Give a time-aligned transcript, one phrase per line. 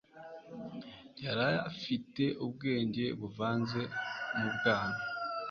[1.23, 3.81] yari afite ubwenge buvanze
[4.37, 4.99] mu bwana